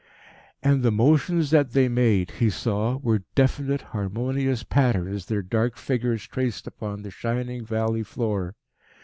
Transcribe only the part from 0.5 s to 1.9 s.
And the motions that they